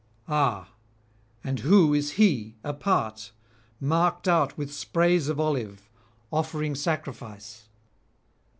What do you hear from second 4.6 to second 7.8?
sprays of olive, offering sacrifice?